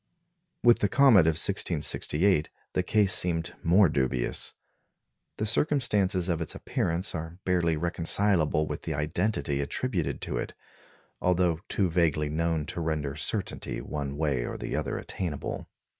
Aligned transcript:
With 0.63 0.79
the 0.79 0.89
comet 0.89 1.27
of 1.27 1.37
1668 1.37 2.49
the 2.73 2.81
case 2.81 3.13
seemed 3.13 3.53
more 3.61 3.87
dubious. 3.87 4.55
The 5.37 5.45
circumstances 5.45 6.27
of 6.27 6.41
its 6.41 6.55
appearance 6.55 7.13
are 7.13 7.37
barely 7.45 7.77
reconcilable 7.77 8.65
with 8.65 8.81
the 8.81 8.95
identity 8.95 9.61
attributed 9.61 10.19
to 10.21 10.37
it, 10.39 10.55
although 11.21 11.59
too 11.69 11.87
vaguely 11.87 12.29
known 12.29 12.65
to 12.65 12.81
render 12.81 13.15
certainty 13.15 13.79
one 13.79 14.17
way 14.17 14.43
or 14.43 14.57
the 14.57 14.75
other 14.75 14.97
attainable. 14.97 15.69